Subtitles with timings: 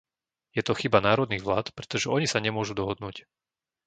[0.57, 3.15] Je to chyba národných vlád, pretože oni sa nemôžu dohodnúť.